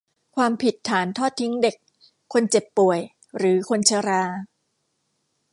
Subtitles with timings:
[0.35, 1.75] ความผิดฐานทอดทิ้งเด็ก
[2.33, 2.43] คน
[2.77, 4.23] ป่วยเจ็บ หรือคนชรา